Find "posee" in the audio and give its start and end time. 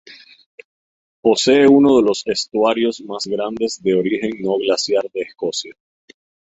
1.21-1.67